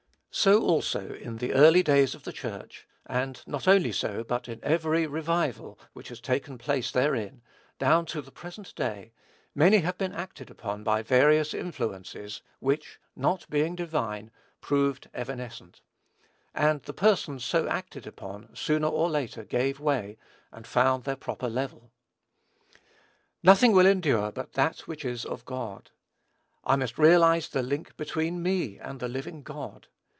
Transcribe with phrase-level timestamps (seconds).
[0.33, 4.61] So also, in the early days of the Church; and not only so, but in
[4.63, 7.41] every revival which has taken place therein,
[7.79, 9.11] down to the present day,
[9.53, 15.81] many have been acted upon by various influences, which, not being divine, proved evanescent;
[16.55, 20.17] and the persons so acted upon sooner or later gave way,
[20.53, 21.91] and found their proper level.
[23.43, 25.91] Nothing will endure but that which is of God.
[26.63, 29.87] I must realize the link between me and the living God.